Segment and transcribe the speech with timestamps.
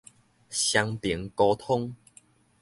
[0.49, 1.95] 雙爿溝通